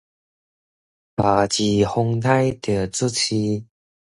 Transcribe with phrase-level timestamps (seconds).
[1.17, 3.63] 夏至風颱就出世